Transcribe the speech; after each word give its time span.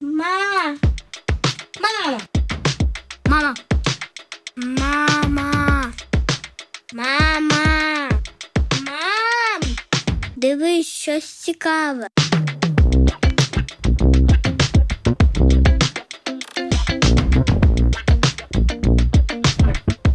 Ма. 0.00 0.76
Мама. 1.80 2.20
Мама. 3.28 3.54
Мама. 4.56 5.92
Мама. 6.92 8.08
Мам. 8.86 9.60
Дивись 10.36 10.86
щось 10.86 11.24
цікаве. 11.24 12.08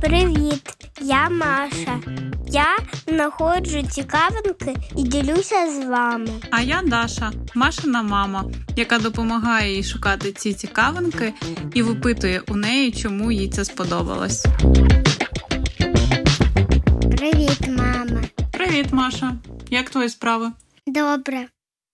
Привіт, 0.02 0.76
я 1.02 1.30
Маша. 1.30 2.00
Я 2.52 2.78
знаходжу 3.08 3.84
цікавинки 3.92 4.76
і 4.96 5.04
ділюся 5.04 5.72
з 5.72 5.86
вами. 5.86 6.30
А 6.52 6.62
я 6.62 6.82
Даша, 6.82 7.32
Машина 7.56 8.04
мама, 8.04 8.46
яка 8.76 9.00
допомагає 9.00 9.76
їй 9.76 9.84
шукати 9.84 10.32
ці 10.32 10.54
цікавинки 10.54 11.34
і 11.74 11.82
випитує 11.82 12.42
у 12.48 12.56
неї, 12.56 12.92
чому 12.92 13.32
їй 13.32 13.50
це 13.50 13.66
сподобалось. 13.66 14.46
Привіт, 17.18 17.62
мама. 17.68 18.24
Привіт, 18.52 18.88
Маша! 18.92 19.34
Як 19.70 19.90
твої 19.90 20.10
справи? 20.10 20.52
Добре. 20.88 21.48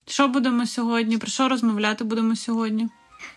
Що 0.07 0.27
будемо 0.27 0.65
сьогодні? 0.65 1.17
Про 1.17 1.27
що 1.27 1.49
розмовляти 1.49 2.03
будемо 2.03 2.35
сьогодні? 2.35 2.87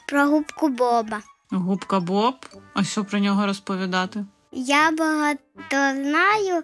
Про 0.09 0.27
губку 0.27 0.69
Боба. 0.69 1.21
Губка 1.51 2.01
Боб. 2.01 2.35
А 2.75 2.85
що 2.85 3.05
про 3.05 3.19
нього 3.19 3.47
розповідати? 3.47 4.25
Я 4.53 4.91
багато 4.91 5.41
знаю, 5.71 6.63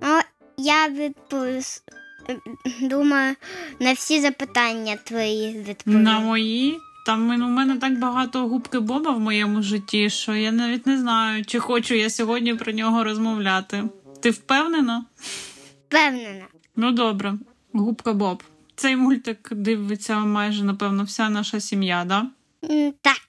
але 0.00 0.22
я 0.56 0.88
відповіс... 0.88 1.82
думаю, 2.80 3.36
на 3.80 3.92
всі 3.92 4.20
запитання 4.20 4.96
твої 5.04 5.62
відповім. 5.62 6.02
На 6.02 6.20
мої? 6.20 6.78
Там 7.06 7.30
у 7.30 7.48
мене 7.48 7.76
так 7.76 7.98
багато 7.98 8.48
губки 8.48 8.78
Боба 8.78 9.10
в 9.10 9.20
моєму 9.20 9.62
житті, 9.62 10.10
що 10.10 10.34
я 10.34 10.52
навіть 10.52 10.86
не 10.86 10.98
знаю, 10.98 11.44
чи 11.44 11.58
хочу 11.58 11.94
я 11.94 12.10
сьогодні 12.10 12.54
про 12.54 12.72
нього 12.72 13.04
розмовляти. 13.04 13.84
Ти 14.20 14.30
впевнена? 14.30 15.04
Впевнена. 15.88 16.44
Ну 16.76 16.92
добре, 16.92 17.34
губка 17.72 18.12
Боб. 18.12 18.42
Цей 18.74 18.96
мультик 18.96 19.48
дивиться 19.52 20.18
майже, 20.18 20.64
напевно, 20.64 21.04
вся 21.04 21.28
наша 21.28 21.60
сім'я, 21.60 22.04
да? 22.04 22.26
Так. 23.00 23.22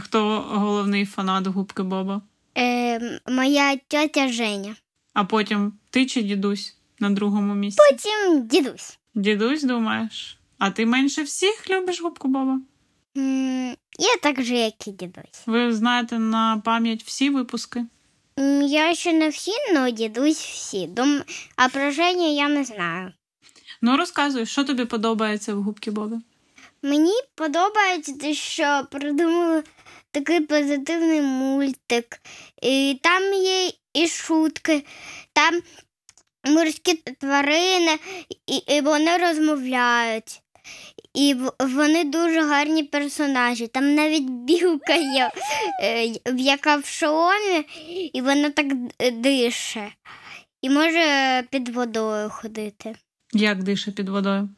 Хто 0.00 0.44
головний 0.48 1.04
фанат 1.04 1.46
губки 1.46 1.82
Боба? 1.82 2.22
Е, 2.58 3.20
моя 3.28 3.76
тьотя 3.88 4.28
Женя. 4.28 4.76
А 5.14 5.24
потім 5.24 5.72
ти 5.90 6.06
чи 6.06 6.22
дідусь 6.22 6.76
на 7.00 7.10
другому 7.10 7.54
місці? 7.54 7.80
Потім 7.90 8.46
дідусь. 8.46 8.98
Дідусь, 9.14 9.62
думаєш? 9.62 10.38
А 10.58 10.70
ти 10.70 10.86
менше 10.86 11.22
всіх 11.22 11.70
любиш 11.70 12.00
губку 12.02 12.28
Боба? 12.28 12.60
М, 13.16 13.68
Я 13.98 14.16
так 14.22 14.42
же, 14.42 14.54
як 14.54 14.88
і 14.88 14.90
дідусь. 14.90 15.42
Ви 15.46 15.72
знаєте 15.72 16.18
на 16.18 16.62
пам'ять 16.64 17.02
всі 17.02 17.30
випуски? 17.30 17.84
М, 18.38 18.62
Я 18.62 18.94
ще 18.94 19.12
не 19.12 19.28
всі, 19.28 19.50
але 19.76 19.92
дідусь 19.92 20.38
всі. 20.44 20.86
Дум... 20.86 21.22
А 21.56 21.68
про 21.68 21.90
Женю 21.90 22.34
я 22.34 22.48
не 22.48 22.64
знаю. 22.64 23.12
Ну 23.82 23.96
розказуй, 23.96 24.46
що 24.46 24.64
тобі 24.64 24.84
подобається 24.84 25.54
в 25.54 25.62
губці 25.62 25.90
Бобі? 25.90 26.16
Мені 26.82 27.12
подобається, 27.34 28.34
що 28.34 28.86
придумали 28.90 29.62
такий 30.14 30.40
позитивний 30.40 31.20
мультик. 31.20 32.20
І 32.62 33.00
там 33.02 33.34
є 33.34 33.70
і 33.94 34.08
шутки, 34.08 34.84
там 35.32 35.60
морські 36.54 36.94
тварини, 36.94 37.98
і, 38.46 38.56
і 38.56 38.80
вони 38.80 39.16
розмовляють. 39.16 40.40
І 41.14 41.36
вони 41.60 42.04
дуже 42.04 42.40
гарні 42.42 42.82
персонажі. 42.84 43.66
Там 43.66 43.94
навіть 43.94 44.30
білка 44.30 44.94
є, 44.94 45.30
е, 45.82 46.12
яка 46.36 46.76
в 46.76 46.84
шоломі, 46.86 47.58
і 48.12 48.20
вона 48.20 48.50
так 48.50 48.66
дише. 49.12 49.92
І 50.62 50.70
може 50.70 51.02
під 51.50 51.68
водою 51.68 52.30
ходити. 52.30 52.94
Як 53.32 53.62
дише 53.62 53.90
під 53.92 54.08
водою? 54.08 54.48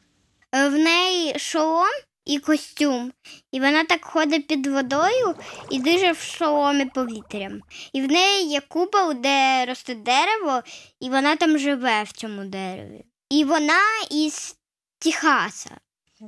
Е, 0.55 0.69
В 0.69 0.73
неї 0.73 1.39
шолом 1.39 1.87
і 2.27 2.39
костюм, 2.39 3.11
і 3.51 3.59
вона 3.59 3.83
так 3.83 4.05
ходить 4.05 4.47
під 4.47 4.67
водою 4.67 5.35
і 5.71 5.79
диже 5.79 6.11
в 6.11 6.17
шоломі 6.17 6.85
повітрям. 6.85 7.61
І 7.93 8.01
в 8.01 8.07
неї 8.07 8.49
є 8.49 8.61
купол, 8.67 9.13
де 9.13 9.65
росте 9.65 9.95
дерево, 9.95 10.63
і 10.99 11.09
вона 11.09 11.35
там 11.35 11.57
живе 11.57 12.03
в 12.03 12.11
цьому 12.11 12.45
дереві. 12.45 13.05
І 13.29 13.43
вона 13.43 13.81
із 14.11 14.55
Техаса. 14.99 15.77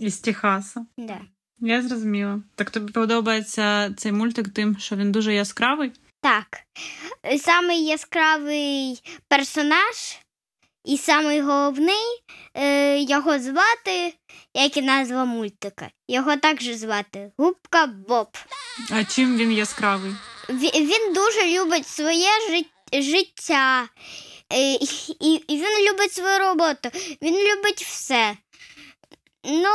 Із 0.01 0.19
Техаса. 0.19 0.85
Да. 0.97 1.21
Я 1.59 1.81
зрозуміла. 1.81 2.41
Так 2.55 2.69
тобі 2.69 2.91
подобається 2.91 3.93
цей 3.97 4.11
мультик 4.11 4.49
тим, 4.49 4.77
що 4.77 4.95
він 4.95 5.11
дуже 5.11 5.33
яскравий? 5.33 5.91
Так. 6.21 6.47
Самий 7.38 7.85
яскравий 7.85 9.01
персонаж 9.27 10.19
і 10.85 10.97
самий 10.97 11.41
головний 11.41 12.06
е, 12.53 13.00
його 13.00 13.40
звати, 13.40 14.13
як 14.53 14.78
і 14.78 14.81
назва 14.81 15.25
мультика. 15.25 15.90
Його 16.07 16.35
також 16.38 16.66
звати 16.67 17.31
Губка 17.38 17.85
Боб. 17.88 18.28
А 18.91 19.03
чим 19.03 19.38
він 19.38 19.51
яскравий? 19.51 20.12
Ві- 20.50 20.81
Він 20.81 21.13
дуже 21.13 21.59
любить 21.59 21.88
своє 21.88 22.29
життя. 22.94 23.88
Е, 24.53 24.73
І, 24.73 25.34
і 25.47 25.57
він 25.57 25.89
любить 25.91 26.13
свою 26.13 26.39
роботу, 26.39 26.89
він 27.22 27.34
любить 27.35 27.81
все. 27.81 28.38
Ну, 29.44 29.69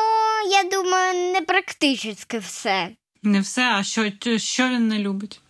я 0.51 0.63
думаю, 0.73 1.33
не 1.33 1.41
практично 1.41 2.39
все. 2.41 2.91
Не 3.23 3.41
все, 3.41 3.63
а 3.63 3.83
що, 3.85 4.13
що 4.39 4.69
він 4.69 4.89
не 4.89 4.99
любить? 4.99 5.41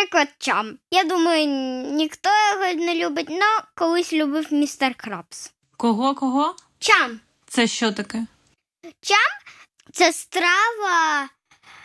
Наприклад, 0.00 0.28
чам. 0.38 0.78
Я 0.90 1.04
думаю, 1.04 1.46
ніхто 1.92 2.30
його 2.52 2.84
не 2.84 2.94
любить, 2.94 3.28
але 3.30 3.62
колись 3.74 4.12
любив 4.12 4.52
містер 4.52 4.94
Крабс. 4.94 5.52
Кого, 5.76 6.14
кого? 6.14 6.56
Чам 6.78 7.20
Це 7.46 7.66
що 7.66 7.92
таке? 7.92 8.26
Чам 9.00 9.30
це 9.92 10.12
страва 10.12 11.28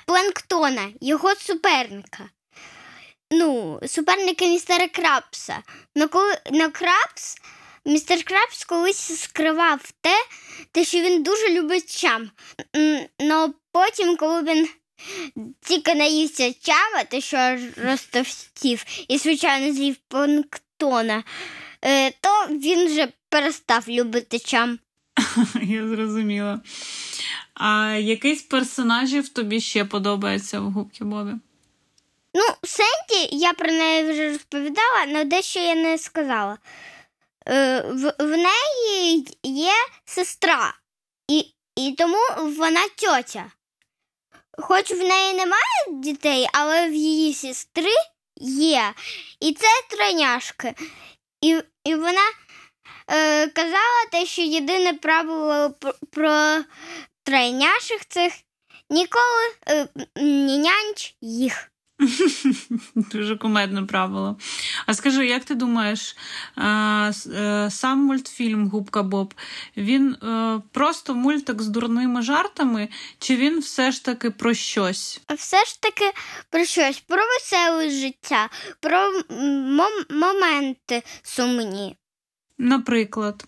планктона, 0.06 0.88
його 1.02 1.36
суперника. 1.36 2.30
Ну, 3.32 3.80
суперника 3.88 4.46
містера 4.46 4.88
Крабса. 4.88 5.64
Но 5.96 6.08
коли 6.08 6.38
на 6.52 6.70
Крабс, 6.70 7.38
містер 7.86 8.24
Крабс 8.24 8.66
колись 8.66 9.22
скривав 9.22 9.92
те, 10.02 10.16
те, 10.72 10.86
що 10.86 11.02
він 11.02 11.24
дуже 11.24 11.50
любить 11.50 12.02
чам. 12.02 12.32
Но 13.20 13.54
потім, 13.72 14.18
коли 14.18 14.44
він 14.44 14.70
тільки 15.62 15.96
наївся 15.96 16.54
чама, 16.54 17.04
те, 17.04 17.22
що 17.22 17.58
розтовстів, 17.78 18.86
і, 19.08 19.18
звичайно, 19.18 19.74
з'їв 19.74 19.96
планктона, 20.08 21.24
е, 21.82 22.12
то 22.12 22.48
він 22.50 22.88
вже 22.88 23.08
перестав 23.30 23.90
любити 23.90 24.40
чам. 24.40 24.80
Я 25.64 25.88
зрозуміла. 25.88 26.62
А 27.54 27.98
який 28.02 28.36
з 28.36 28.42
персонажів 28.42 29.30
тобі 29.30 29.62
ще 29.62 29.86
подобається 29.86 30.60
в 30.60 30.72
губці 30.72 31.04
Бобі? 31.04 31.32
Ну, 32.34 32.44
Сенді, 32.64 33.36
я 33.36 33.54
про 33.54 33.72
неї 33.72 34.12
вже 34.12 34.30
розповідала, 34.30 35.06
але 35.08 35.24
дещо 35.24 35.60
я 35.60 35.76
не 35.76 35.98
сказала. 35.98 36.58
Е, 37.48 37.82
в, 37.82 38.14
в 38.20 38.38
неї 38.38 39.28
є 39.44 39.74
сестра, 40.06 40.74
і, 41.28 41.46
і 41.76 41.96
тому 41.98 42.18
вона 42.58 42.82
тьотя. 42.96 43.46
Хоч 44.58 44.92
в 44.92 45.04
неї 45.04 45.34
немає 45.34 45.86
дітей, 45.92 46.48
але 46.54 46.90
в 46.90 46.94
її 46.94 47.34
сестри 47.34 47.94
є. 48.42 48.94
І 49.40 49.54
це 49.54 49.68
тройняшки. 49.90 50.74
І, 51.42 51.62
і 51.84 51.96
вона 51.96 52.32
е, 53.08 53.48
казала 53.48 54.06
те, 54.12 54.26
що 54.26 54.42
єдине 54.42 54.94
правило 54.94 55.72
про, 55.80 55.94
про 56.12 56.64
тройняшок 57.24 58.06
цих 58.10 58.34
ніколи 58.90 59.56
е, 59.68 59.88
не 60.16 60.58
нянч 60.58 61.16
їх. 61.22 61.72
Дуже 62.96 63.38
кумедне 63.38 63.84
правило. 63.84 64.38
А 64.86 64.94
скажи, 64.94 65.28
як 65.28 65.46
ти 65.46 65.56
думаєш, 65.56 66.16
е, 66.58 67.68
сам 67.72 68.00
мультфільм 68.00 68.70
Губка 68.70 69.04
Боб, 69.04 69.34
він 69.78 70.12
е, 70.14 70.62
просто 70.72 71.16
мультик 71.16 71.62
з 71.62 71.68
дурними 71.68 72.22
жартами, 72.22 72.90
чи 73.20 73.36
він 73.36 73.60
все 73.60 73.92
ж 73.92 74.06
таки 74.06 74.32
про 74.32 74.54
щось? 74.54 75.22
все 75.38 75.66
ж 75.66 75.82
таки 75.82 76.12
про 76.50 76.66
щось, 76.66 77.00
про 77.00 77.18
веселе 77.18 77.90
життя, 77.90 78.50
про 78.80 78.98
мом- 79.30 80.14
моменти 80.14 81.04
сумні. 81.24 81.98
Наприклад, 82.58 83.46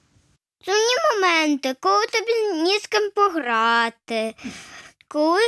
Сумні 0.65 0.95
моменти, 1.13 1.75
коли 1.79 2.05
тобі 2.05 2.61
ні 2.63 2.79
з 2.79 2.87
ким 2.87 3.11
пограти, 3.15 4.35
коли 5.07 5.41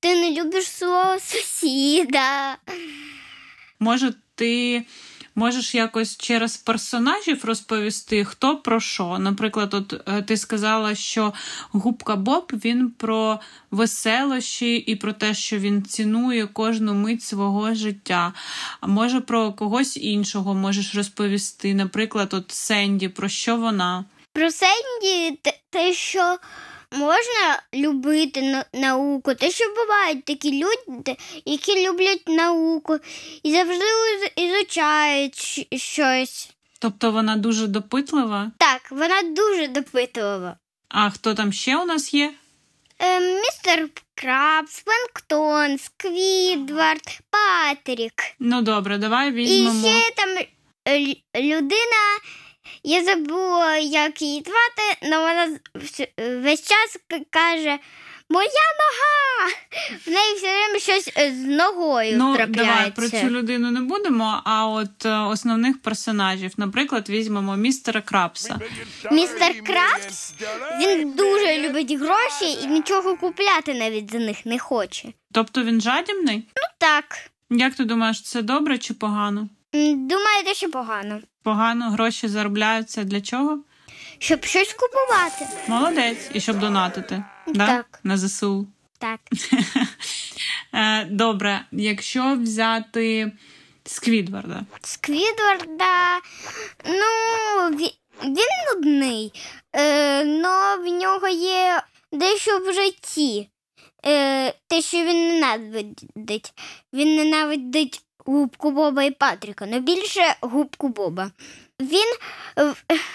ти 0.00 0.14
не 0.14 0.42
любиш 0.42 0.66
свого 0.66 1.18
сусіда. 1.20 2.56
може, 3.80 4.14
ти 4.34 4.84
можеш 5.34 5.74
якось 5.74 6.16
через 6.16 6.56
персонажів 6.56 7.44
розповісти, 7.44 8.24
хто 8.24 8.56
про 8.56 8.80
що. 8.80 9.18
Наприклад, 9.18 9.74
от 9.74 10.08
е, 10.08 10.22
ти 10.22 10.36
сказала, 10.36 10.94
що 10.94 11.32
губка 11.72 12.16
Боб 12.16 12.52
він 12.52 12.90
про 12.90 13.40
веселощі 13.70 14.76
і 14.76 14.96
про 14.96 15.12
те, 15.12 15.34
що 15.34 15.58
він 15.58 15.82
цінує 15.82 16.46
кожну 16.46 16.94
мить 16.94 17.22
свого 17.22 17.74
життя. 17.74 18.32
А 18.80 18.86
може 18.86 19.20
про 19.20 19.52
когось 19.52 19.96
іншого 19.96 20.54
можеш 20.54 20.94
розповісти. 20.94 21.74
Наприклад, 21.74 22.34
от 22.34 22.50
Сенді, 22.50 23.08
про 23.08 23.28
що 23.28 23.56
вона? 23.56 24.04
Про 24.32 24.50
Сенді 24.50 25.38
те, 25.70 25.92
що 25.94 26.38
можна 26.92 27.62
любити 27.74 28.64
науку, 28.72 29.34
те, 29.34 29.50
що 29.50 29.64
бувають 29.76 30.24
такі 30.24 30.64
люди, 30.64 31.16
які 31.44 31.88
люблять 31.88 32.28
науку 32.28 32.98
і 33.42 33.52
завжди 33.52 33.84
ізучають 34.36 35.66
щось. 35.76 36.50
Тобто 36.78 37.10
вона 37.12 37.36
дуже 37.36 37.66
допитлива? 37.66 38.50
Так, 38.58 38.90
вона 38.90 39.22
дуже 39.22 39.68
допитлива. 39.68 40.56
А 40.88 41.10
хто 41.10 41.34
там 41.34 41.52
ще 41.52 41.76
у 41.76 41.84
нас 41.84 42.14
є? 42.14 42.32
Е, 42.98 43.20
містер 43.20 43.88
Крабс, 44.14 44.82
Планктон, 44.82 45.78
Сквідвард, 45.78 47.20
Патрік. 47.30 48.12
Ну 48.38 48.62
добре, 48.62 48.98
давай 48.98 49.32
візьмемо. 49.32 49.88
І 49.88 49.90
ще 49.90 50.10
там 50.16 50.28
людина, 51.42 52.18
я 52.82 53.04
забула, 53.04 53.76
як 53.76 54.22
її 54.22 54.42
звати, 54.42 54.98
але 55.02 55.18
вона 55.18 55.58
весь 56.42 56.62
час 56.62 56.96
каже 57.30 57.78
Моя 58.32 58.48
нога! 58.82 59.54
В 60.06 60.10
неї 60.10 60.34
все 60.36 60.46
время 60.46 60.78
щось 60.78 61.10
е, 61.16 61.32
з 61.32 61.44
ногою 61.44 62.18
ну, 62.18 62.34
трапляється. 62.34 62.74
Давай 62.74 62.90
про 62.90 63.08
цю 63.08 63.26
людину 63.26 63.70
не 63.70 63.80
будемо, 63.80 64.40
а 64.44 64.66
от 64.66 65.06
е, 65.06 65.18
основних 65.18 65.82
персонажів, 65.82 66.52
наприклад, 66.56 67.08
візьмемо 67.08 67.56
містера 67.56 68.00
Крабса. 68.00 68.60
Містер 69.10 69.64
Крабс 69.64 70.34
він 70.80 71.12
дуже 71.12 71.68
любить 71.68 71.92
гроші 71.92 72.52
і 72.62 72.66
нічого 72.66 73.16
купляти 73.16 73.74
навіть 73.74 74.10
за 74.10 74.18
них 74.18 74.46
не 74.46 74.58
хоче. 74.58 75.08
Тобто 75.32 75.62
він 75.62 75.80
жадібний? 75.80 76.36
Ну 76.36 76.62
так. 76.78 77.04
Як 77.50 77.74
ти 77.74 77.84
думаєш, 77.84 78.22
це 78.22 78.42
добре 78.42 78.78
чи 78.78 78.94
погано? 78.94 79.48
Думаю, 79.72 80.54
що 80.54 80.70
погано. 80.70 81.20
Погано 81.42 81.90
гроші 81.90 82.28
заробляються 82.28 83.04
для 83.04 83.20
чого? 83.20 83.58
Щоб 84.18 84.44
щось 84.44 84.72
купувати. 84.72 85.46
Молодець, 85.68 86.30
і 86.34 86.40
щоб 86.40 86.58
донатити. 86.58 87.24
Да? 87.46 87.66
Так. 87.66 88.00
На 88.02 88.16
ЗСУ. 88.18 88.66
Так. 88.98 89.20
Е, 90.74 91.04
добре, 91.04 91.64
якщо 91.72 92.34
взяти 92.34 93.32
Сквідварда. 93.84 94.62
Сквідварда, 94.82 96.20
ну, 96.84 97.76
він 98.24 98.74
нудний, 98.74 99.32
е, 99.72 100.24
но 100.24 100.76
в 100.84 100.86
нього 100.86 101.28
є 101.28 101.82
дещо 102.12 102.58
в 102.58 102.72
житті. 102.72 103.48
Е, 104.06 104.54
Те, 104.68 104.82
що 104.82 104.96
він 104.96 105.28
ненавидить. 105.28 106.52
Він 106.92 107.16
ненавидить 107.16 108.00
губку 108.26 108.70
Боба 108.70 109.02
і 109.02 109.10
Патріка, 109.10 109.66
але 109.68 109.80
більше 109.80 110.36
губку 110.40 110.88
Боба. 110.88 111.30
Він 111.80 112.14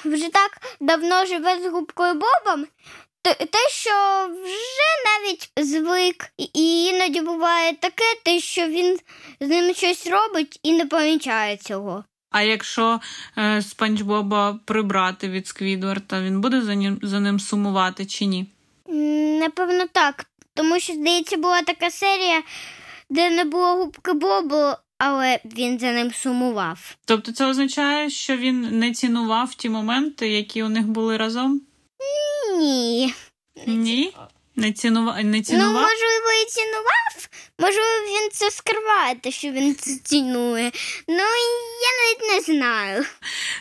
вже 0.06 0.30
так 0.30 0.52
давно 0.80 1.26
живе 1.26 1.60
з 1.64 1.72
губкою 1.72 2.14
Бобом, 2.14 2.66
те, 3.24 3.70
що 3.70 3.92
вже 4.44 4.94
навіть 5.06 5.52
звик, 5.58 6.30
і 6.38 6.86
іноді 6.86 7.22
буває 7.22 7.74
таке, 7.74 8.04
те, 8.24 8.40
що 8.40 8.68
він 8.68 9.00
з 9.40 9.48
ним 9.48 9.74
щось 9.74 10.08
робить 10.08 10.60
і 10.64 10.74
не 10.74 10.86
помічає 10.86 11.58
цього. 11.58 12.04
А 12.32 12.42
якщо 12.42 13.00
е, 13.38 13.62
Спанч 13.62 14.02
Боба 14.02 14.60
прибрати 14.66 15.30
від 15.30 15.48
Сквідварда, 15.48 16.22
він 16.22 16.42
буде 16.42 16.62
за 16.62 16.76
ним 16.76 17.00
за 17.04 17.20
ним 17.20 17.40
сумувати 17.40 18.06
чи 18.06 18.26
ні? 18.26 18.46
Напевно, 19.40 19.86
так. 19.92 20.26
Тому 20.54 20.80
що, 20.80 20.94
здається, 20.94 21.38
була 21.38 21.62
така 21.62 21.92
серія, 21.92 22.44
де 23.10 23.30
не 23.30 23.44
було 23.44 23.76
губки 23.76 24.14
Бобу, 24.14 24.74
але 24.98 25.40
він 25.46 25.80
за 25.80 25.92
ним 25.92 26.12
сумував. 26.14 26.96
Тобто 27.06 27.32
це 27.32 27.46
означає, 27.46 28.10
що 28.10 28.38
він 28.38 28.80
не 28.80 28.92
цінував 28.92 29.54
ті 29.56 29.70
моменти, 29.70 30.30
які 30.30 30.64
у 30.64 30.70
них 30.70 30.88
були 30.88 31.18
разом? 31.18 31.62
Ні. 32.60 33.14
Ні? 33.68 34.14
Не 34.56 34.72
цінував? 34.72 35.24
Не 35.24 35.42
цінував? 35.42 35.74
Ну, 35.74 35.80
можливо, 35.80 36.32
і 36.44 36.46
цінував. 36.46 37.28
Можливо, 37.60 37.88
він 38.08 38.30
це 38.32 38.52
скриває, 38.52 39.16
що 39.30 39.52
він 39.52 39.76
це 39.76 39.92
цінує. 40.04 40.72
Ну, 41.08 41.16
я 41.18 41.92
навіть 42.00 42.48
не 42.48 42.54
знаю. 42.54 43.06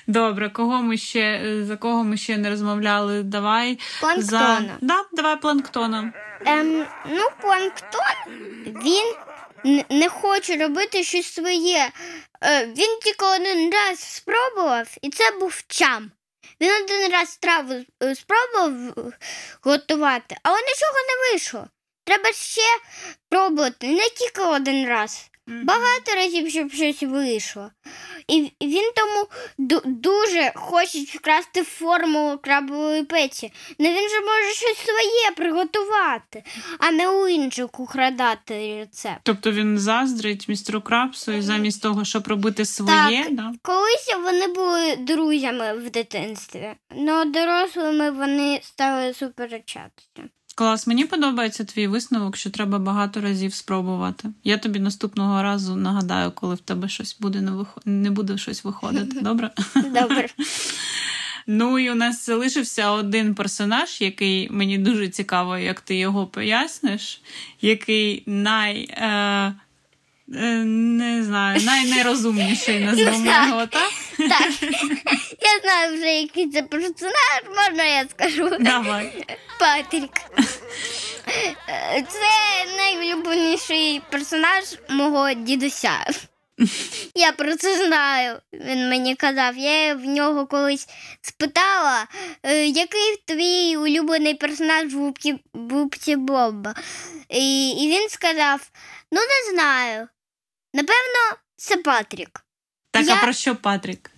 Добре, 0.07 0.51
кого 0.51 0.83
ми 0.83 0.97
ще, 0.97 1.57
за 1.67 1.77
кого 1.77 2.05
ми 2.05 2.17
ще 2.17 2.37
не 2.37 2.51
розмовляли? 2.51 3.23
Давай. 3.23 3.79
Планктона. 4.01 4.79
За... 4.81 4.87
Да, 4.87 5.05
давай 5.13 5.41
планктона. 5.41 6.13
Ем, 6.47 6.87
Ну, 7.11 7.25
планктон, 7.41 8.33
він 8.67 9.15
не 9.91 10.09
хоче 10.09 10.57
робити 10.57 11.05
щось 11.05 11.35
своє. 11.35 11.91
Е, 12.43 12.67
Він 12.67 12.99
тільки 13.03 13.25
один 13.25 13.73
раз 13.73 14.01
спробував, 14.01 14.89
і 15.03 15.11
це 15.11 15.31
був 15.31 15.63
чам. 15.69 16.11
Він 16.61 16.71
один 16.85 17.13
раз 17.13 17.29
страву 17.29 17.75
е, 18.03 18.15
спробував 18.15 18.95
готувати, 19.63 20.37
але 20.43 20.57
нічого 20.57 20.99
не 21.09 21.31
вийшло. 21.31 21.67
Треба 22.05 22.33
ще 22.33 22.63
пробувати 23.29 23.87
не 23.89 24.09
тільки 24.09 24.43
один 24.43 24.89
раз. 24.89 25.31
Багато 25.47 26.15
разів, 26.17 26.51
щоб 26.51 26.73
щось 26.73 27.03
вийшло. 27.03 27.71
І 28.29 28.53
він 28.63 28.93
тому 28.97 29.27
дуже 29.85 30.53
хоче 30.55 30.99
вкрасти 30.99 31.63
формулу 31.63 32.39
крабової 32.39 33.03
печі. 33.03 33.53
Не 33.79 33.89
він 33.89 34.09
же 34.09 34.21
може 34.21 34.55
щось 34.55 34.79
своє 34.79 35.31
приготувати, 35.37 36.45
а 36.79 36.91
не 36.91 37.09
у 37.09 37.29
інших 37.29 37.81
украдати 37.81 38.77
рецепт. 38.79 39.21
Тобто 39.23 39.53
він 39.53 39.79
заздрить 39.79 40.49
містеру 40.49 40.81
Крабсу 40.81 41.33
і 41.33 41.43
замість 41.43 41.83
того, 41.83 42.05
щоб 42.05 42.29
робити 42.29 42.65
своє. 42.65 43.25
Так, 43.25 43.35
да? 43.35 43.53
Колись 43.63 44.15
вони 44.25 44.47
були 44.47 44.97
друзями 44.97 45.75
в 45.75 45.91
дитинстві, 45.91 46.75
але 46.91 47.25
дорослими 47.25 48.11
вони 48.11 48.61
стали 48.63 49.15
суперечатися. 49.15 50.23
Клас, 50.59 50.87
мені 50.87 51.05
подобається 51.05 51.65
твій 51.65 51.87
висновок, 51.87 52.37
що 52.37 52.51
треба 52.51 52.79
багато 52.79 53.21
разів 53.21 53.55
спробувати. 53.55 54.29
Я 54.45 54.59
тобі 54.59 54.79
наступного 54.79 55.43
разу 55.43 55.77
нагадаю, 55.77 56.31
коли 56.31 56.55
в 56.55 56.59
тебе 56.59 56.89
щось 56.89 57.17
буде 57.21 57.41
не 57.41 57.51
виход... 57.51 57.83
не 57.87 58.11
буде 58.11 58.39
щось 58.39 58.65
виходити. 58.65 59.21
Добре? 59.21 59.51
Добре. 59.75 60.29
Ну 61.47 61.79
і 61.79 61.91
у 61.91 61.95
нас 61.95 62.27
залишився 62.27 62.91
один 62.91 63.35
персонаж, 63.35 64.01
який 64.01 64.51
мені 64.51 64.79
дуже 64.79 65.09
цікаво, 65.09 65.59
як 65.59 65.81
ти 65.81 65.97
його 65.97 66.27
поясниш, 66.27 67.21
який 67.61 68.23
най. 68.27 68.81
Е... 68.83 69.55
Е, 70.35 70.65
не 70.65 71.25
знаю, 71.25 71.61
найнерозумніший 71.65 72.81
назвемо 72.85 73.47
його, 73.47 73.67
так? 73.67 73.93
Так. 74.19 74.51
Я 75.41 75.61
знаю 75.63 75.97
вже, 75.97 76.07
який 76.07 76.51
це 76.51 76.63
персонаж, 76.63 77.43
можна 77.57 77.85
я 77.85 78.07
скажу. 78.11 78.51
Давай. 78.61 79.25
Патрік. 79.59 80.11
Це 82.09 82.27
найулюбленіший 82.77 84.03
персонаж 84.11 84.65
мого 84.89 85.33
дідуся. 85.33 85.91
Я 87.15 87.33
про 87.33 87.57
це 87.57 87.87
знаю. 87.87 88.39
Він 88.53 88.89
мені 88.89 89.15
казав. 89.15 89.57
Я 89.57 89.95
в 89.95 90.05
нього 90.05 90.47
колись 90.47 90.89
спитала, 91.21 92.07
«Е, 92.43 92.67
який 92.67 93.17
твій 93.25 93.77
улюблений 93.77 94.35
персонаж 94.35 94.95
в 94.95 95.13
губці 95.71 96.17
Боба. 96.17 96.75
І, 97.29 97.71
і 97.71 97.89
він 97.89 98.09
сказав: 98.09 98.71
Ну, 99.13 99.21
не 99.21 99.53
знаю. 99.53 100.09
Напевно, 100.77 101.37
це 101.57 101.77
Патрік. 101.77 102.45
Так, 102.91 103.07
Я... 103.07 103.15
а 103.15 103.23
про 103.23 103.33
що 103.33 103.57
Патрік? 103.57 104.11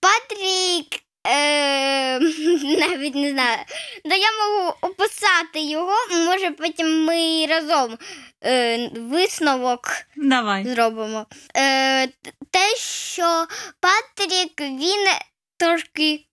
Патрік. 0.00 0.86
Е, 1.26 2.18
навіть 2.78 3.14
не 3.14 3.30
знаю. 3.30 3.58
Да 4.04 4.14
я 4.14 4.26
можу 4.32 4.74
описати 4.80 5.60
його, 5.60 5.94
може 6.26 6.50
потім 6.50 7.04
ми 7.04 7.46
разом 7.46 7.98
е, 8.44 8.88
висновок 8.94 9.88
Давай. 10.16 10.64
зробимо. 10.64 11.26
Е, 11.56 12.06
Те, 12.50 12.76
що 12.78 13.46
Патрік 13.80 14.60
він 14.60 15.08
трошки. 15.56 16.26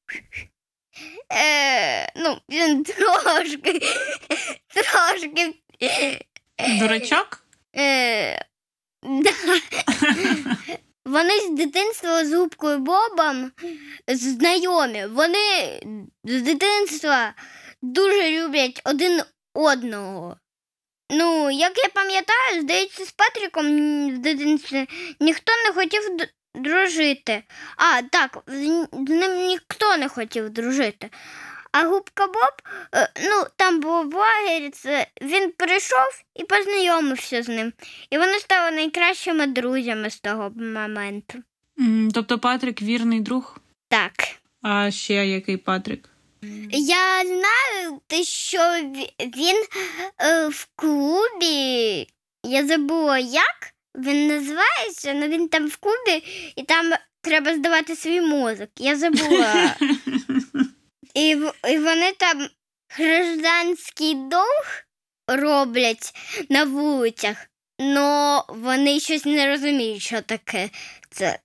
Е, 1.34 2.12
Ну, 2.16 2.38
він 2.50 2.84
трошки. 2.84 3.80
трошки. 4.74 5.54
Дурачок? 6.80 7.44
Е. 7.78 8.46
Вони 11.06 11.40
з 11.40 11.50
дитинства 11.50 12.26
з 12.26 12.34
губкою 12.34 12.78
Бобом 12.78 13.52
знайомі. 14.08 15.06
Вони 15.06 15.82
з 16.24 16.42
дитинства 16.42 17.34
дуже 17.82 18.32
люблять 18.32 18.82
один 18.86 19.22
одного. 19.54 20.38
Ну, 21.12 21.52
як 21.52 21.78
я 21.78 21.90
пам'ятаю, 21.94 22.62
здається, 22.62 23.06
з 23.06 23.12
Патріком 23.12 23.66
в 24.16 24.18
дитинстві 24.18 24.88
ніхто 25.20 25.52
не 25.66 25.74
хотів 25.74 26.02
дружити. 26.56 27.44
А, 27.78 28.02
так, 28.02 28.38
з 28.48 28.88
ним 28.94 29.48
ніхто 29.48 29.98
не 29.98 30.10
хотів 30.10 30.50
дружити. 30.50 31.10
А 31.80 31.84
губка 31.86 32.28
Боб, 32.28 32.62
е, 32.96 33.10
ну 33.24 33.46
там 33.56 33.80
був 33.80 34.06
блогер, 34.06 34.72
він 35.22 35.52
прийшов 35.52 36.24
і 36.36 36.44
познайомився 36.44 37.44
з 37.44 37.48
ним. 37.48 37.74
І 38.10 38.18
вони 38.18 38.40
стали 38.40 38.72
найкращими 38.72 39.48
друзями 39.48 40.10
з 40.10 40.20
того 40.20 40.52
моменту. 40.56 41.38
Тобто 42.14 42.40
Патрік 42.40 42.82
вірний 42.82 43.20
друг? 43.20 43.60
Так. 43.90 44.14
А 44.62 44.92
ще 44.92 45.28
який 45.28 45.58
Патрік? 45.58 46.10
Я 46.72 47.24
знаю, 47.26 48.02
що 48.24 48.60
він 49.20 49.66
е, 50.22 50.48
в 50.48 50.68
клубі. 50.76 52.08
Я 52.44 52.68
забула, 52.68 53.18
як 53.20 53.74
він 53.96 54.28
називається, 54.28 55.12
але 55.16 55.28
він 55.28 55.48
там 55.48 55.68
в 55.68 55.78
клубі 55.78 56.24
і 56.56 56.64
там 56.64 56.94
треба 57.22 57.56
здавати 57.56 57.96
свій 57.96 58.22
мозок. 58.22 58.70
Я 58.78 58.96
забула. 58.96 59.76
І, 61.18 61.30
і 61.70 61.78
вони 61.78 62.12
там 62.12 62.48
гражданський 62.90 64.16
долг 64.16 64.66
роблять 65.28 66.14
на 66.50 66.64
вулицях, 66.64 67.38
але 67.80 68.42
вони 68.48 69.00
щось 69.00 69.26
не 69.26 69.48
розуміють, 69.48 70.02
що 70.02 70.22
таке 70.22 70.70
це. 71.12 71.40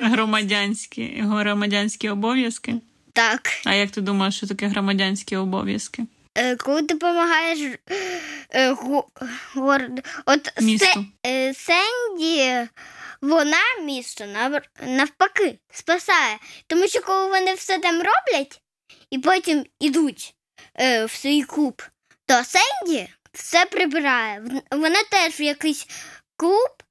Громадянські, 0.00 1.14
громадянські 1.20 2.08
обов'язки. 2.08 2.74
Так. 3.12 3.40
А 3.64 3.74
як 3.74 3.90
ти 3.90 4.00
думаєш, 4.00 4.36
що 4.36 4.46
таке 4.46 4.66
громадянські 4.68 5.36
обов'язки? 5.36 6.02
Е, 6.34 6.56
коли 6.56 6.82
ти 6.82 6.94
допомагаєш 6.94 7.58
е, 8.50 8.70
го- 8.70 9.08
городу. 9.54 10.02
От 10.26 10.52
Се, 10.78 10.94
е, 11.26 11.54
Сенді, 11.54 12.68
вона 13.22 13.62
місто 13.84 14.24
нав- 14.24 14.86
навпаки 14.86 15.58
спасає. 15.72 16.38
Тому 16.66 16.88
що 16.88 17.00
коли 17.00 17.28
вони 17.28 17.54
все 17.54 17.78
там 17.78 17.94
роблять 17.94 18.60
і 19.10 19.18
потім 19.18 19.64
ідуть 19.80 20.34
е, 20.74 21.04
в 21.04 21.10
свій 21.10 21.42
клуб, 21.42 21.82
то 22.26 22.42
Сенді 22.44 23.08
все 23.32 23.64
прибирає. 23.64 24.42
Вона 24.70 25.02
теж 25.10 25.40
в 25.40 25.42
якийсь 25.42 25.86
клуб, 26.36 26.82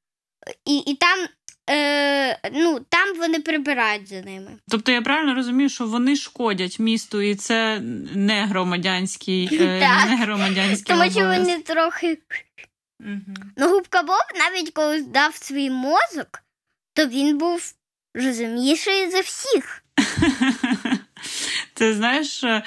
і, 0.65 0.77
і 0.77 0.95
там, 0.95 1.27
е, 1.69 2.49
ну, 2.53 2.79
там 2.89 3.17
вони 3.17 3.39
прибирають 3.39 4.07
за 4.07 4.21
ними. 4.21 4.51
Тобто 4.69 4.91
я 4.91 5.01
правильно 5.01 5.35
розумію, 5.35 5.69
що 5.69 5.85
вони 5.85 6.15
шкодять 6.15 6.79
місту, 6.79 7.21
і 7.21 7.35
це 7.35 7.79
не 8.15 8.45
громадянський, 8.45 9.49
е, 9.61 9.79
Так. 9.79 10.09
не 10.09 10.17
громадянський 10.17 10.95
Тому 10.95 11.11
що 11.11 11.19
вони 11.19 11.61
трохи 11.61 12.17
Мгм. 12.99 13.35
Ну, 13.57 13.69
губка 13.69 14.03
Боб, 14.03 14.25
навіть 14.35 14.73
коли 14.73 15.01
здав 15.01 15.35
свій 15.35 15.69
мозок, 15.69 16.43
то 16.93 17.07
він 17.07 17.37
був 17.37 17.73
розумніший 18.13 19.09
за 19.09 19.19
всіх. 19.19 19.83
Ти 21.77 21.93
знаєш, 21.93 22.43
е, 22.43 22.63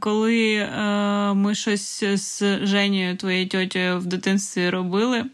коли 0.00 0.54
е, 0.54 0.78
ми 1.34 1.54
щось 1.54 2.04
з 2.04 2.58
Женєю, 2.66 3.16
твоєю 3.16 3.48
тьотєю, 3.48 3.98
в 3.98 4.06
дитинстві 4.06 4.70
робили, 4.70 5.24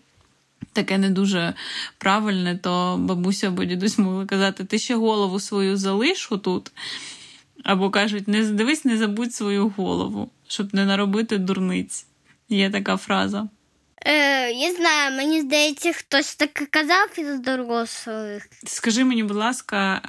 таке 0.72 0.98
не 0.98 1.10
дуже 1.10 1.54
правильне, 1.98 2.56
то 2.56 2.96
бабуся 3.00 3.48
або 3.48 3.64
дідусь 3.64 3.98
могли 3.98 4.26
казати, 4.26 4.64
ти 4.64 4.78
ще 4.78 4.94
голову 4.94 5.40
свою 5.40 5.76
залиш 5.76 6.32
отут. 6.32 6.72
Або 7.64 7.90
кажуть, 7.90 8.28
не 8.28 8.44
дивись, 8.44 8.84
не 8.84 8.96
забудь 8.96 9.34
свою 9.34 9.68
голову, 9.68 10.30
щоб 10.48 10.74
не 10.74 10.84
наробити 10.84 11.38
дурниць. 11.38 12.06
Є 12.48 12.70
така 12.70 12.96
фраза. 12.96 13.48
Е, 14.06 14.50
я 14.52 14.72
знаю, 14.74 15.16
мені 15.16 15.40
здається, 15.40 15.92
хтось 15.92 16.34
таке 16.36 16.66
казав 16.66 17.08
із 17.18 17.40
дорослих. 17.40 18.46
Скажи 18.66 19.04
мені, 19.04 19.22
будь 19.22 19.36
ласка, 19.36 20.02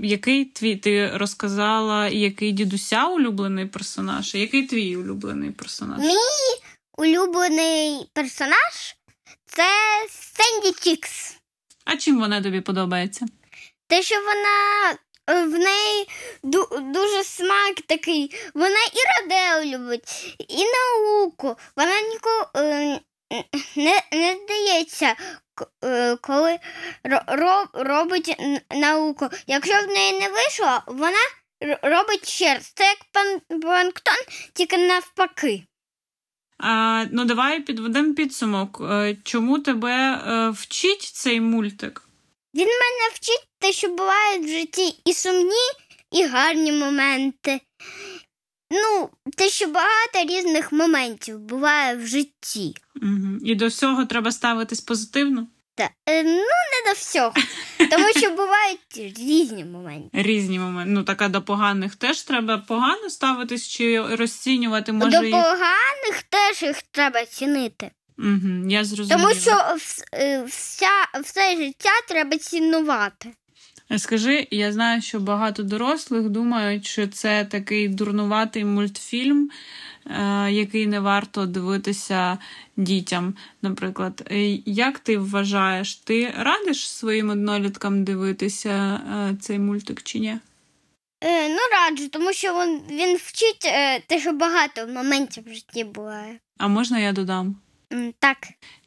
е, 0.00 0.06
який 0.06 0.44
твій 0.44 0.76
ти 0.76 1.10
розказала, 1.16 2.08
який 2.08 2.52
дідуся 2.52 3.06
улюблений 3.06 3.66
персонаж, 3.66 4.34
а 4.34 4.38
який 4.38 4.66
твій 4.66 4.96
улюблений 4.96 5.50
персонаж? 5.50 5.98
Мій 6.00 6.62
улюблений 6.98 8.10
персонаж 8.12 8.96
це 9.46 9.64
Сенді 10.10 10.76
Чікс. 10.80 11.36
А 11.84 11.96
чим 11.96 12.18
вона 12.18 12.42
тобі 12.42 12.60
подобається? 12.60 13.26
Те, 13.88 14.02
що 14.02 14.14
вона 14.14 14.90
е, 15.40 15.44
в 15.44 15.50
неї 15.58 16.08
ду- 16.44 16.92
дуже 16.92 17.24
смак 17.24 17.74
такий. 17.86 18.34
Вона 18.54 18.76
і 18.92 18.98
радео 19.30 19.76
любить, 19.78 20.36
і 20.48 20.64
науку. 20.64 21.56
Вона 21.76 22.00
ніколи 22.00 22.66
е, 22.66 23.00
не, 23.76 24.02
не 24.12 24.36
здається, 24.44 25.16
е, 25.84 26.16
коли 26.16 26.58
ро- 27.04 27.24
ро- 27.26 27.82
робить 27.84 28.36
науку. 28.70 29.28
Якщо 29.46 29.72
в 29.82 29.86
неї 29.86 30.20
не 30.20 30.28
вийшло, 30.28 30.82
вона 30.86 31.18
робить 31.82 32.28
ще 32.28 32.54
раз. 32.54 32.72
Це 32.74 32.84
як 32.84 32.98
пан- 33.12 33.60
планктон, 33.60 34.14
тільки 34.54 34.78
навпаки. 34.78 35.62
А, 36.58 37.04
ну, 37.12 37.24
давай 37.24 37.60
підведемо 37.60 38.14
підсумок. 38.14 38.80
Е, 38.90 39.16
Чому 39.24 39.58
тебе 39.58 39.92
е, 39.92 40.50
вчить 40.50 41.02
цей 41.02 41.40
мультик? 41.40 42.02
Він 42.54 42.66
мене 42.68 43.08
вчить 43.14 43.48
те, 43.58 43.72
що 43.72 43.88
бувають 43.88 44.44
в 44.44 44.48
житті 44.48 45.00
і 45.04 45.12
сумні, 45.12 45.66
і 46.12 46.26
гарні 46.26 46.72
моменти. 46.72 47.60
Ну, 48.70 49.08
те, 49.36 49.48
що 49.48 49.66
багато 49.66 50.24
різних 50.34 50.72
моментів 50.72 51.38
буває 51.38 51.96
в 51.96 52.06
житті. 52.06 52.74
Угу. 53.02 53.38
І 53.44 53.54
до 53.54 53.66
всього 53.66 54.04
треба 54.04 54.32
ставитись 54.32 54.80
позитивно? 54.80 55.46
Та, 55.74 55.90
е, 56.06 56.22
ну, 56.22 56.30
не 56.32 56.90
до 56.90 56.92
всього. 56.96 57.32
Тому 57.90 58.06
що 58.16 58.30
бувають 58.30 59.18
різні 59.18 59.64
моменти. 59.64 60.08
Різні 60.22 60.58
моменти. 60.58 60.90
Ну, 60.92 61.02
так 61.02 61.22
а 61.22 61.28
до 61.28 61.42
поганих 61.42 61.96
теж 61.96 62.22
треба 62.22 62.58
погано 62.58 63.10
ставитись 63.10 63.68
чи 63.68 64.02
розцінювати, 64.16 64.92
може. 64.92 65.18
до 65.18 65.24
їх? 65.24 65.32
поганих 65.32 66.22
теж 66.30 66.62
їх 66.62 66.82
треба 66.82 67.24
цінити. 67.24 67.90
Угу, 68.18 68.68
я 68.70 68.84
зрозуміла. 68.84 69.28
Тому 69.28 69.40
що 69.40 69.50
вс- 69.50 70.04
е, 70.12 70.42
вся, 70.44 70.88
все 71.24 71.56
життя 71.56 71.90
треба 72.08 72.38
цінувати. 72.38 73.32
Скажи, 73.96 74.48
я 74.50 74.72
знаю, 74.72 75.02
що 75.02 75.20
багато 75.20 75.62
дорослих 75.62 76.28
думають, 76.28 76.86
що 76.86 77.06
це 77.06 77.44
такий 77.44 77.88
дурнуватий 77.88 78.64
мультфільм, 78.64 79.50
е, 80.06 80.52
який 80.52 80.86
не 80.86 81.00
варто 81.00 81.46
дивитися 81.46 82.38
дітям. 82.76 83.34
Наприклад, 83.62 84.28
Е, 84.30 84.58
як 84.66 84.98
ти 84.98 85.18
вважаєш, 85.18 85.94
ти 85.94 86.34
радиш 86.36 86.88
своїм 86.88 87.30
одноліткам 87.30 88.04
дивитися 88.04 89.00
е, 89.30 89.36
цей 89.40 89.58
мультик 89.58 90.02
чи 90.02 90.18
ні? 90.18 90.38
Е, 91.24 91.48
ну, 91.48 91.58
раджу, 91.72 92.08
тому 92.08 92.32
що 92.32 92.52
він, 92.52 92.80
він 92.90 93.16
вчить 93.16 93.64
е, 93.64 94.00
те, 94.00 94.20
що 94.20 94.32
багато 94.32 94.86
моментів 94.86 95.44
в 95.46 95.54
житті 95.54 95.84
буває. 95.84 96.38
А 96.58 96.68
можна 96.68 96.98
я 96.98 97.12
додам? 97.12 97.56
Так. 98.18 98.36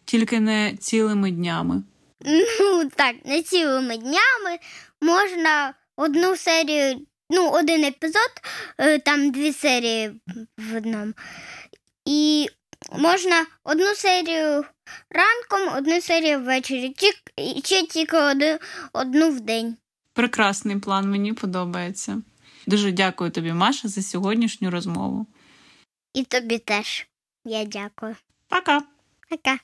Тільки 0.06 0.40
не 0.40 0.78
цілими 0.80 1.32
днями. 1.32 1.84
Ну, 2.26 2.90
так, 2.96 3.16
не 3.26 3.42
цілими 3.42 3.98
днями 3.98 4.60
можна 5.02 5.74
одну 5.96 6.36
серію, 6.36 7.06
ну, 7.30 7.50
один 7.50 7.84
епізод, 7.84 8.32
е, 8.78 9.00
там 9.00 9.32
дві 9.32 9.54
серії 9.54 10.22
в 10.58 10.78
одному. 10.78 11.14
І 12.06 12.50
можна 12.92 13.46
одну 13.64 13.96
серію 13.96 14.66
ранком, 15.10 15.78
одну 15.78 16.02
серію 16.02 16.40
ввечері, 16.40 16.96
ще 17.64 17.84
тільки 17.86 18.18
одну, 18.18 18.58
одну 18.94 19.30
в 19.30 19.40
день. 19.40 19.78
Прекрасний 20.14 20.80
план, 20.80 21.12
мені 21.12 21.34
подобається. 21.34 22.22
Дуже 22.68 22.92
дякую 22.92 23.32
тобі, 23.32 23.54
Маша, 23.54 23.88
за 23.88 24.02
сьогоднішню 24.02 24.72
розмову. 24.72 25.28
І 26.14 26.24
тобі 26.24 26.58
теж. 26.58 27.08
Я 27.46 27.66
дякую. 27.66 28.16
Пока! 28.48 28.82
Пока. 29.30 29.60